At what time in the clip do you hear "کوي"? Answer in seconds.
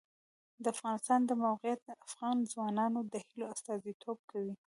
4.31-4.53